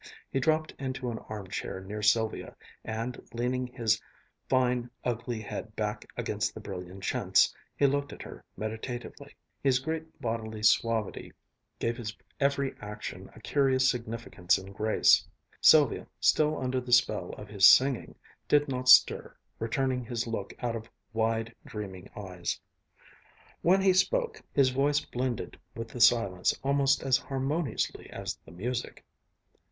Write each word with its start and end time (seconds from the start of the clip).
He 0.31 0.39
dropped 0.39 0.73
into 0.79 1.11
an 1.11 1.19
arm 1.29 1.47
chair 1.49 1.79
near 1.79 2.01
Sylvia, 2.01 2.55
and 2.83 3.21
leaning 3.35 3.67
his 3.67 4.01
fine, 4.49 4.89
ugly 5.03 5.39
head 5.41 5.75
back 5.75 6.07
against 6.17 6.55
the 6.55 6.59
brilliant 6.59 7.03
chintz, 7.03 7.53
he 7.77 7.85
looked 7.85 8.11
at 8.11 8.23
her 8.23 8.43
meditatively. 8.57 9.35
His 9.61 9.77
great 9.77 10.19
bodily 10.19 10.63
suavity 10.63 11.33
gave 11.77 11.97
his 11.97 12.17
every 12.39 12.73
action 12.81 13.29
a 13.35 13.39
curious 13.41 13.87
significance 13.87 14.57
and 14.57 14.73
grace. 14.73 15.27
Sylvia, 15.61 16.07
still 16.19 16.57
under 16.57 16.81
the 16.81 16.91
spell 16.93 17.33
of 17.33 17.47
his 17.47 17.67
singing, 17.69 18.15
did 18.47 18.67
not 18.67 18.89
stir, 18.89 19.35
returning 19.59 20.03
his 20.03 20.25
look 20.25 20.51
out 20.63 20.75
of 20.75 20.89
wide, 21.13 21.53
dreaming 21.63 22.09
eyes. 22.17 22.59
When 23.61 23.81
he 23.83 23.93
spoke, 23.93 24.41
his 24.51 24.69
voice 24.71 25.01
blended 25.01 25.59
with 25.75 25.89
the 25.89 26.01
silence 26.01 26.57
almost 26.63 27.03
as 27.03 27.17
harmoniously 27.17 28.09
as 28.09 28.35
the 28.43 28.51
music.... 28.51 29.05